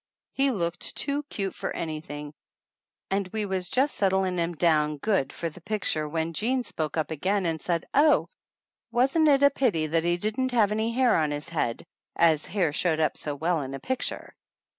[0.33, 2.33] He looked too cute for anything
[3.11, 5.61] and we was 188 THE ANNALS OF ANN just settling him down good for the
[5.61, 8.27] picture when Jean spoke up again and said oh,
[8.91, 11.85] wasn't it a pity that he didn't have any hair on his head,
[12.15, 14.33] as hair showed up so well in a picture.